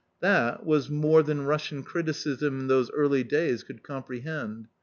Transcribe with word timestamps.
That 0.19 0.65
was 0.65 0.89
more 0.89 1.21
v 1.21 1.25
x 1.25 1.25
PREFACE 1.25 1.27
than 1.27 1.45
Russian 1.45 1.83
criticism, 1.83 2.59
in 2.61 2.67
those 2.69 2.89
early 2.89 3.23
days, 3.23 3.61
could 3.61 3.83
compre 3.83 4.23
hend. 4.23 4.67